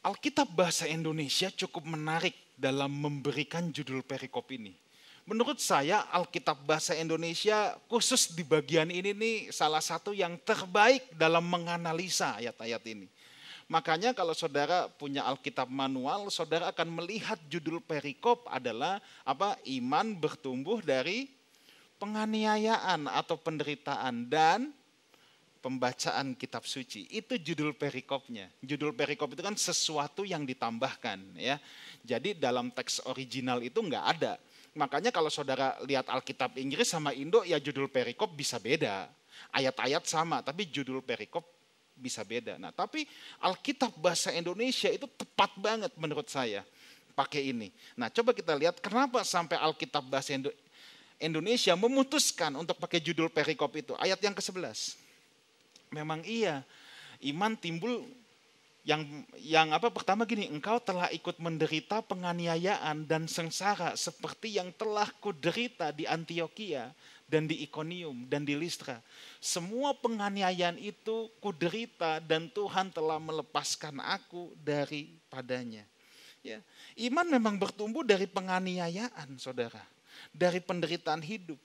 [0.00, 4.72] Alkitab bahasa Indonesia cukup menarik dalam memberikan judul perikop ini.
[5.28, 11.44] Menurut saya Alkitab Bahasa Indonesia khusus di bagian ini nih salah satu yang terbaik dalam
[11.44, 13.06] menganalisa ayat-ayat ini.
[13.68, 19.60] Makanya kalau saudara punya Alkitab manual, saudara akan melihat judul perikop adalah apa?
[19.68, 21.28] Iman bertumbuh dari
[22.00, 24.72] penganiayaan atau penderitaan dan
[25.60, 27.06] pembacaan kitab suci.
[27.12, 28.48] Itu judul perikopnya.
[28.64, 31.60] Judul perikop itu kan sesuatu yang ditambahkan ya.
[32.02, 34.32] Jadi dalam teks original itu enggak ada.
[34.74, 39.06] Makanya kalau saudara lihat Alkitab Inggris sama Indo ya judul perikop bisa beda.
[39.52, 41.44] Ayat-ayat sama tapi judul perikop
[42.00, 42.56] bisa beda.
[42.56, 43.04] Nah, tapi
[43.44, 46.64] Alkitab bahasa Indonesia itu tepat banget menurut saya
[47.12, 47.68] pakai ini.
[48.00, 50.32] Nah, coba kita lihat kenapa sampai Alkitab bahasa
[51.20, 53.92] Indonesia memutuskan untuk pakai judul perikop itu.
[54.00, 55.09] Ayat yang ke-11.
[55.90, 56.62] Memang iya,
[57.26, 58.06] iman timbul
[58.80, 59.04] yang
[59.36, 65.92] yang apa pertama gini, engkau telah ikut menderita penganiayaan dan sengsara seperti yang telah kuderita
[65.92, 66.88] di Antioquia
[67.28, 68.98] dan di Ikonium dan di Listra.
[69.38, 75.84] Semua penganiayaan itu kuderita dan Tuhan telah melepaskan aku daripadanya.
[76.40, 76.64] Ya,
[76.96, 79.84] iman memang bertumbuh dari penganiayaan, saudara,
[80.32, 81.60] dari penderitaan hidup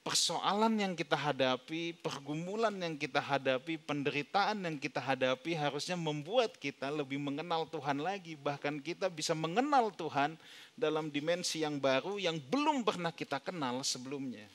[0.00, 6.88] persoalan yang kita hadapi, pergumulan yang kita hadapi, penderitaan yang kita hadapi harusnya membuat kita
[6.88, 8.34] lebih mengenal Tuhan lagi.
[8.36, 10.40] Bahkan kita bisa mengenal Tuhan
[10.72, 14.48] dalam dimensi yang baru yang belum pernah kita kenal sebelumnya.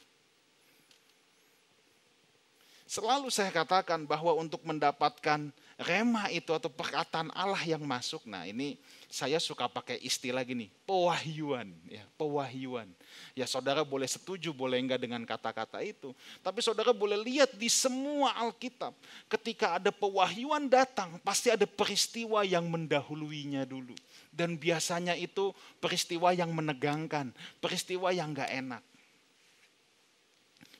[2.86, 8.24] Selalu saya katakan bahwa untuk mendapatkan rema itu atau perkataan Allah yang masuk.
[8.24, 8.80] Nah ini
[9.12, 11.68] saya suka pakai istilah gini, pewahyuan.
[11.92, 12.88] Ya, pewahyuan.
[13.36, 16.16] Ya saudara boleh setuju, boleh enggak dengan kata-kata itu.
[16.40, 18.96] Tapi saudara boleh lihat di semua Alkitab.
[19.28, 23.96] Ketika ada pewahyuan datang, pasti ada peristiwa yang mendahuluinya dulu.
[24.32, 25.52] Dan biasanya itu
[25.84, 28.84] peristiwa yang menegangkan, peristiwa yang enggak enak.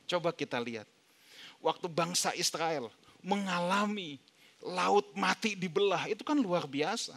[0.08, 0.88] Coba kita lihat
[1.60, 2.94] waktu bangsa Israel
[3.26, 4.22] mengalami
[4.66, 7.14] laut mati dibelah, itu kan luar biasa.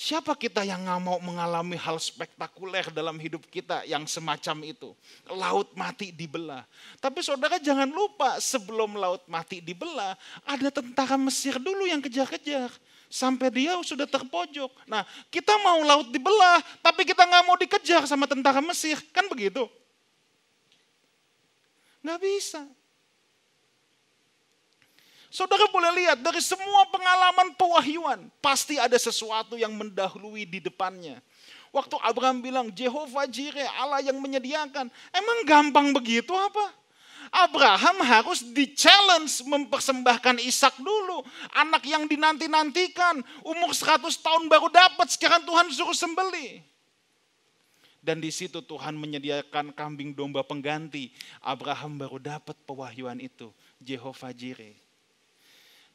[0.00, 4.96] Siapa kita yang nggak mau mengalami hal spektakuler dalam hidup kita yang semacam itu?
[5.28, 6.64] Laut mati dibelah.
[6.96, 10.16] Tapi saudara jangan lupa sebelum laut mati dibelah,
[10.48, 12.72] ada tentara Mesir dulu yang kejar-kejar.
[13.12, 14.72] Sampai dia sudah terpojok.
[14.88, 18.96] Nah kita mau laut dibelah, tapi kita nggak mau dikejar sama tentara Mesir.
[19.12, 19.68] Kan begitu?
[22.00, 22.64] Nggak bisa.
[25.30, 31.22] Saudara boleh lihat dari semua pengalaman pewahyuan, pasti ada sesuatu yang mendahului di depannya.
[31.70, 34.90] Waktu Abraham bilang, Jehovah Jireh, Allah yang menyediakan.
[35.14, 36.74] Emang gampang begitu apa?
[37.30, 41.22] Abraham harus di-challenge mempersembahkan Ishak dulu.
[41.54, 46.58] Anak yang dinanti-nantikan, umur 100 tahun baru dapat, sekarang Tuhan suruh sembeli.
[48.02, 51.14] Dan di situ Tuhan menyediakan kambing domba pengganti.
[51.38, 53.54] Abraham baru dapat pewahyuan itu.
[53.78, 54.89] Jehovah Jireh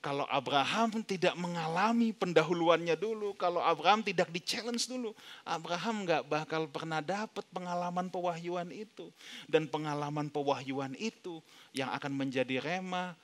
[0.06, 7.02] kalau Abraham tidak mengalami pendahuluannya dulu, kalau Abraham tidak di-challenge dulu, Abraham nggak bakal pernah
[7.02, 9.10] dapat pengalaman pewahyuan itu.
[9.50, 11.42] Dan pengalaman pewahyuan itu
[11.74, 13.18] yang akan menjadi rema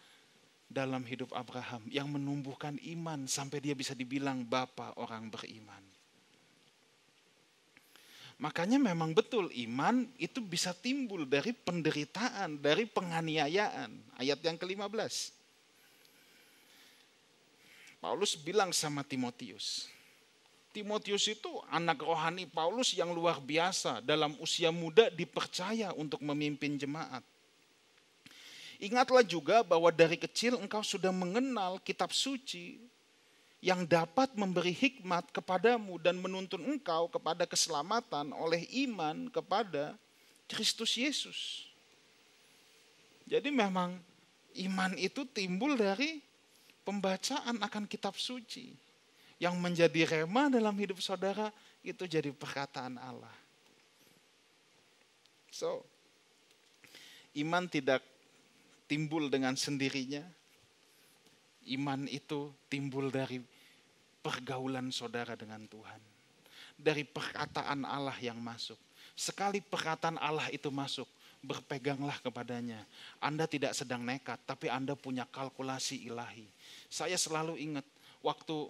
[0.66, 5.86] dalam hidup Abraham, yang menumbuhkan iman sampai dia bisa dibilang Bapa orang beriman.
[8.42, 14.18] Makanya memang betul iman itu bisa timbul dari penderitaan, dari penganiayaan.
[14.18, 15.41] Ayat yang ke-15.
[18.02, 19.86] Paulus bilang sama Timotius,
[20.72, 27.22] Timotius itu anak rohani Paulus yang luar biasa dalam usia muda dipercaya untuk memimpin jemaat.
[28.82, 32.82] Ingatlah juga bahwa dari kecil engkau sudah mengenal kitab suci
[33.62, 39.94] yang dapat memberi hikmat kepadamu dan menuntun engkau kepada keselamatan oleh iman kepada
[40.50, 41.70] Kristus Yesus.
[43.30, 44.02] Jadi memang
[44.66, 46.31] iman itu timbul dari
[46.82, 48.74] pembacaan akan kitab suci
[49.42, 51.50] yang menjadi rema dalam hidup saudara
[51.82, 53.34] itu jadi perkataan Allah.
[55.50, 55.82] So,
[57.42, 58.06] iman tidak
[58.86, 60.22] timbul dengan sendirinya.
[61.70, 63.42] Iman itu timbul dari
[64.22, 66.02] pergaulan saudara dengan Tuhan.
[66.78, 68.78] Dari perkataan Allah yang masuk.
[69.14, 71.06] Sekali perkataan Allah itu masuk,
[71.42, 72.86] berpeganglah kepadanya.
[73.18, 76.46] Anda tidak sedang nekat, tapi Anda punya kalkulasi ilahi
[76.92, 77.88] saya selalu ingat
[78.20, 78.68] waktu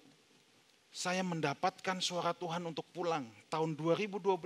[0.94, 4.46] saya mendapatkan suara Tuhan untuk pulang tahun 2012.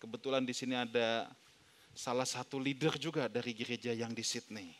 [0.00, 1.28] Kebetulan di sini ada
[1.92, 4.72] salah satu leader juga dari gereja yang di Sydney.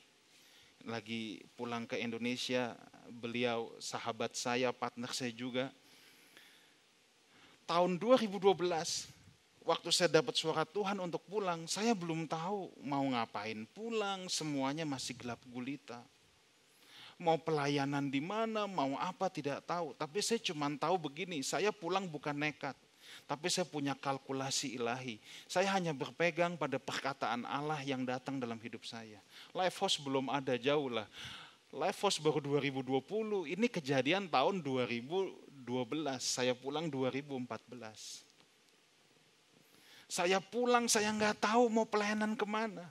[0.88, 2.72] Lagi pulang ke Indonesia,
[3.12, 5.68] beliau sahabat saya, partner saya juga.
[7.68, 8.50] tahun 2012
[9.70, 15.14] waktu saya dapat suara Tuhan untuk pulang, saya belum tahu mau ngapain pulang, semuanya masih
[15.14, 16.02] gelap gulita.
[17.20, 19.94] Mau pelayanan di mana, mau apa tidak tahu.
[19.94, 22.74] Tapi saya cuma tahu begini, saya pulang bukan nekat.
[23.28, 25.20] Tapi saya punya kalkulasi ilahi.
[25.46, 29.20] Saya hanya berpegang pada perkataan Allah yang datang dalam hidup saya.
[29.54, 31.06] Life House belum ada jauh lah.
[31.70, 35.62] Life House baru 2020, ini kejadian tahun 2012,
[36.18, 38.29] saya pulang 2014.
[40.10, 42.90] Saya pulang, saya nggak tahu mau pelayanan ke mana.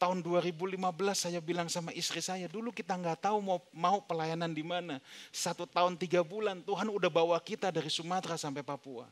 [0.00, 0.80] Tahun 2015
[1.12, 4.96] saya bilang sama istri saya, dulu kita nggak tahu mau, mau pelayanan di mana.
[5.28, 9.04] Satu tahun tiga bulan Tuhan udah bawa kita dari Sumatera sampai Papua.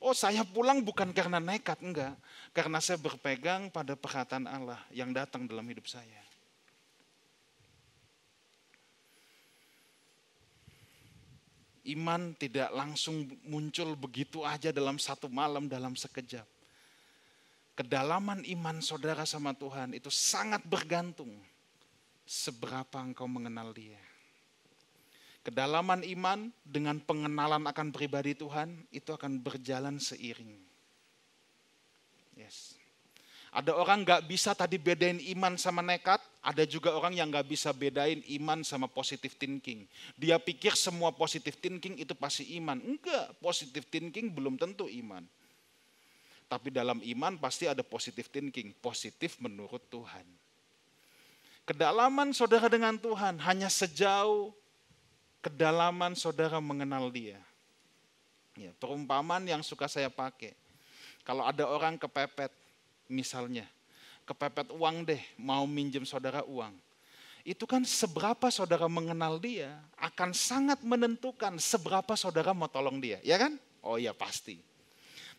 [0.00, 2.16] Oh saya pulang bukan karena nekat, enggak.
[2.52, 6.29] Karena saya berpegang pada perkataan Allah yang datang dalam hidup saya.
[11.90, 16.46] Iman tidak langsung muncul begitu aja dalam satu malam, dalam sekejap.
[17.74, 21.32] Kedalaman iman saudara sama Tuhan itu sangat bergantung
[22.28, 23.98] seberapa engkau mengenal dia.
[25.40, 30.52] Kedalaman iman dengan pengenalan akan pribadi Tuhan itu akan berjalan seiring.
[32.36, 32.76] Yes.
[33.50, 37.68] Ada orang nggak bisa tadi bedain iman sama nekat, ada juga orang yang nggak bisa
[37.76, 39.84] bedain iman sama positive thinking.
[40.16, 42.80] Dia pikir semua positive thinking itu pasti iman.
[42.80, 45.20] Enggak, positive thinking belum tentu iman.
[46.48, 50.24] Tapi dalam iman pasti ada positive thinking, positif menurut Tuhan.
[51.68, 54.50] Kedalaman saudara dengan Tuhan hanya sejauh
[55.44, 57.38] kedalaman saudara mengenal dia.
[58.56, 60.56] Ya, perumpamaan yang suka saya pakai.
[61.22, 62.50] Kalau ada orang kepepet,
[63.06, 63.68] misalnya,
[64.30, 66.70] kepepet uang deh, mau minjem saudara uang.
[67.42, 73.34] Itu kan seberapa saudara mengenal dia akan sangat menentukan seberapa saudara mau tolong dia, ya
[73.42, 73.58] kan?
[73.82, 74.62] Oh iya pasti.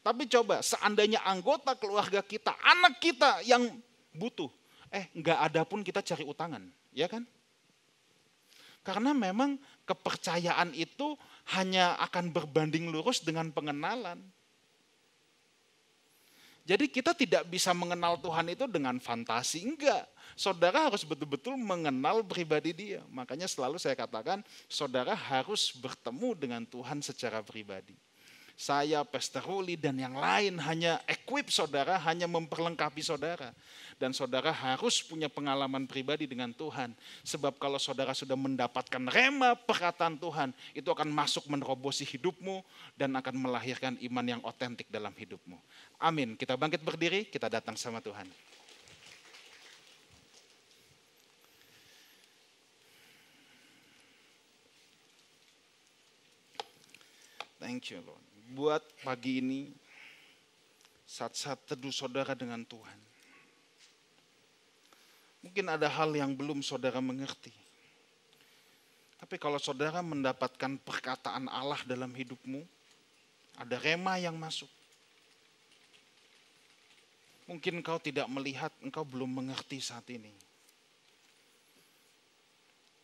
[0.02, 3.70] Tapi coba seandainya anggota keluarga kita, anak kita yang
[4.12, 4.50] butuh,
[4.92, 7.24] eh nggak ada pun kita cari utangan, ya kan?
[8.82, 11.14] Karena memang kepercayaan itu
[11.54, 14.20] hanya akan berbanding lurus dengan pengenalan.
[16.62, 20.06] Jadi kita tidak bisa mengenal Tuhan itu dengan fantasi, enggak.
[20.38, 23.02] Saudara harus betul-betul mengenal pribadi dia.
[23.10, 27.98] Makanya selalu saya katakan, saudara harus bertemu dengan Tuhan secara pribadi.
[28.62, 33.58] Saya, Pastor Ruli, dan yang lain hanya equip saudara, hanya memperlengkapi saudara.
[34.02, 36.98] Dan saudara harus punya pengalaman pribadi dengan Tuhan.
[37.22, 42.66] Sebab kalau saudara sudah mendapatkan rema perkataan Tuhan, itu akan masuk menerobosi hidupmu
[42.98, 45.62] dan akan melahirkan iman yang otentik dalam hidupmu.
[46.02, 46.34] Amin.
[46.34, 48.26] Kita bangkit berdiri, kita datang sama Tuhan.
[57.62, 59.72] Thank you Lord buat pagi ini
[61.08, 63.11] saat-saat teduh saudara dengan Tuhan.
[65.42, 67.54] Mungkin ada hal yang belum saudara mengerti.
[69.22, 72.62] Tapi kalau saudara mendapatkan perkataan Allah dalam hidupmu,
[73.58, 74.70] ada rema yang masuk.
[77.50, 80.34] Mungkin kau tidak melihat, engkau belum mengerti saat ini.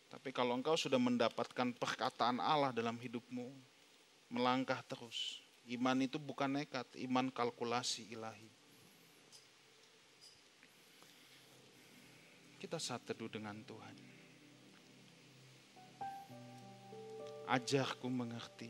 [0.08, 3.52] Tapi kalau engkau sudah mendapatkan perkataan Allah dalam hidupmu,
[4.32, 5.38] melangkah terus.
[5.68, 8.57] Iman itu bukan nekat, iman kalkulasi ilahi.
[12.58, 13.94] Kita saat teduh dengan Tuhan.
[17.46, 18.66] Ajarku mengerti.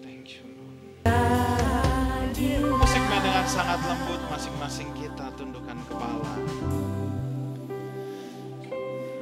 [0.00, 0.80] Thank you Lord.
[2.72, 6.32] Musiknya dengan sangat lembut masing-masing kita tundukkan kepala.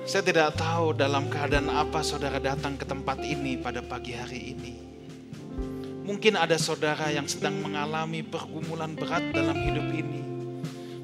[0.07, 4.90] Saya tidak tahu dalam keadaan apa saudara datang ke tempat ini pada pagi hari ini.
[6.11, 10.19] Mungkin ada saudara yang sedang mengalami pergumulan berat dalam hidup ini.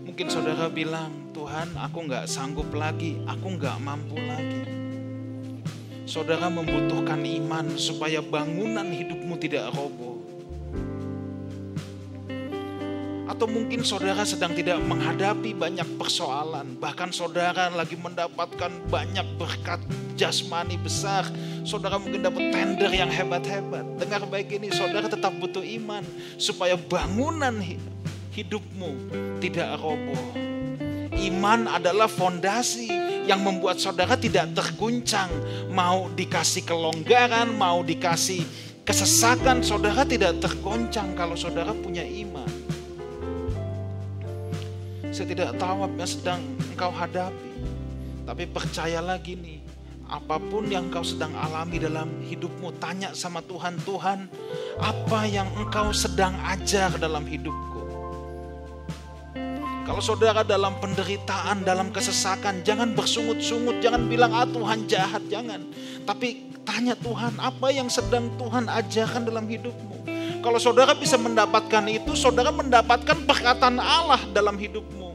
[0.03, 4.67] Mungkin saudara bilang, Tuhan aku nggak sanggup lagi, aku nggak mampu lagi.
[6.11, 10.16] Saudara membutuhkan iman supaya bangunan hidupmu tidak roboh.
[13.37, 16.81] Atau mungkin saudara sedang tidak menghadapi banyak persoalan.
[16.81, 19.77] Bahkan saudara lagi mendapatkan banyak berkat
[20.17, 21.29] jasmani besar.
[21.61, 23.85] Saudara mungkin dapat tender yang hebat-hebat.
[24.01, 26.01] Dengar baik ini, saudara tetap butuh iman.
[26.41, 27.61] Supaya bangunan
[28.33, 29.13] hidupmu
[29.45, 30.33] tidak roboh.
[31.13, 32.89] Iman adalah fondasi
[33.29, 35.29] yang membuat saudara tidak terguncang.
[35.69, 38.41] Mau dikasih kelonggaran, mau dikasih
[38.89, 42.66] kesesakan, saudara tidak tergoncang kalau saudara punya iman.
[45.17, 46.41] Saya tidak tahu apa yang sedang
[46.77, 47.51] engkau hadapi.
[48.29, 49.65] Tapi percayalah gini,
[50.13, 54.29] apa pun yang engkau sedang alami dalam hidupmu, tanya sama Tuhan, Tuhan,
[54.77, 57.81] apa yang engkau sedang ajar dalam hidupku?
[59.89, 65.65] Kalau saudara dalam penderitaan, dalam kesesakan, jangan bersungut-sungut, jangan bilang, ah Tuhan jahat, jangan.
[66.05, 69.97] Tapi tanya Tuhan, apa yang sedang Tuhan ajarkan dalam hidupmu?
[70.45, 75.06] Kalau saudara bisa mendapatkan itu, saudara mendapatkan perkataan Allah dalam hidupmu.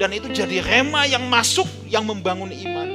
[0.00, 2.88] Dan itu jadi rema yang masuk, yang membangun iman.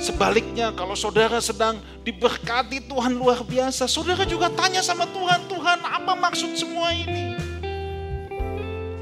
[0.00, 6.16] Sebaliknya kalau saudara sedang diberkati Tuhan luar biasa, saudara juga tanya sama Tuhan, Tuhan apa
[6.16, 7.36] maksud semua ini?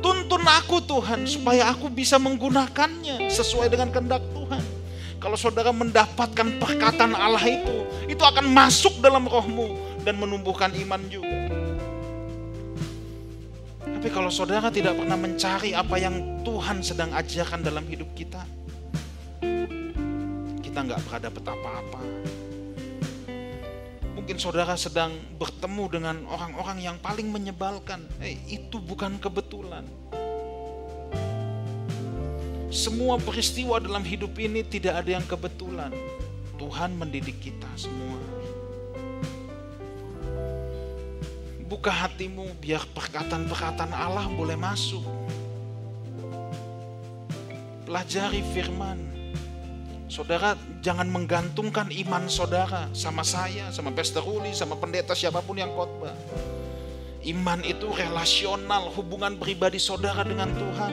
[0.03, 4.63] Tuntun aku Tuhan supaya aku bisa menggunakannya sesuai dengan kehendak Tuhan.
[5.23, 11.62] Kalau saudara mendapatkan perkataan Allah itu, itu akan masuk dalam rohmu dan menumbuhkan iman juga.
[14.03, 18.43] Tapi kalau saudara tidak pernah mencari apa yang Tuhan sedang ajarkan dalam hidup kita,
[20.59, 22.03] kita nggak dapat apa-apa.
[24.19, 28.03] Mungkin saudara sedang bertemu dengan orang-orang yang paling menyebalkan.
[28.19, 29.87] Eh, itu bukan kebetulan.
[32.75, 35.95] Semua peristiwa dalam hidup ini tidak ada yang kebetulan.
[36.59, 38.42] Tuhan mendidik kita semua.
[41.73, 45.01] Buka hatimu biar perkataan-perkataan Allah boleh masuk.
[47.89, 49.01] Pelajari firman.
[50.05, 50.53] Saudara
[50.85, 56.13] jangan menggantungkan iman saudara sama saya, sama Pastor Uli, sama pendeta siapa pun yang khotbah.
[57.25, 60.93] Iman itu relasional, hubungan pribadi saudara dengan Tuhan.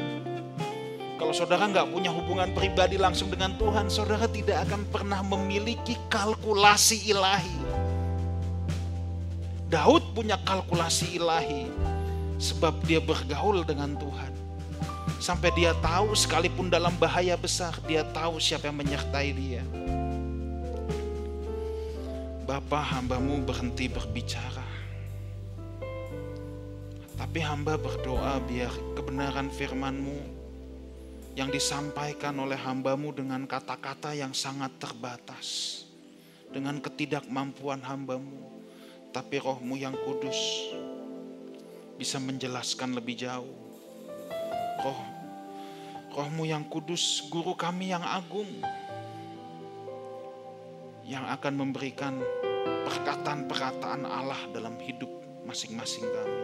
[1.20, 7.12] Kalau saudara nggak punya hubungan pribadi langsung dengan Tuhan, saudara tidak akan pernah memiliki kalkulasi
[7.12, 7.69] ilahi.
[9.70, 11.70] Daud punya kalkulasi ilahi
[12.42, 14.34] sebab dia bergaul dengan Tuhan.
[15.22, 19.62] Sampai dia tahu sekalipun dalam bahaya besar, dia tahu siapa yang menyertai dia.
[22.50, 24.66] Bapa hambamu berhenti berbicara.
[27.14, 30.18] Tapi hamba berdoa biar kebenaran firmanmu
[31.38, 35.78] yang disampaikan oleh hambamu dengan kata-kata yang sangat terbatas.
[36.50, 38.59] Dengan ketidakmampuan hambamu
[39.10, 40.38] tapi rohmu yang kudus
[42.00, 43.58] bisa menjelaskan lebih jauh.
[44.80, 45.02] Roh,
[46.16, 48.48] rohmu yang kudus, guru kami yang agung,
[51.04, 52.16] yang akan memberikan
[52.88, 55.12] perkataan-perkataan Allah dalam hidup
[55.44, 56.40] masing-masing kami.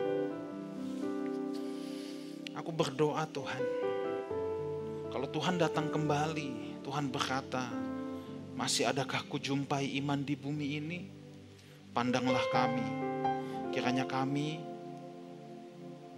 [2.60, 3.64] Aku berdoa Tuhan,
[5.16, 7.72] kalau Tuhan datang kembali, Tuhan berkata,
[8.52, 11.15] masih adakah kujumpai iman di bumi ini?
[11.96, 12.84] Pandanglah kami.
[13.72, 14.60] Kiranya kami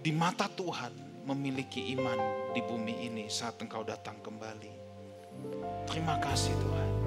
[0.02, 4.74] di mata Tuhan memiliki iman di bumi ini saat Engkau datang kembali.
[5.86, 6.97] Terima kasih Tuhan.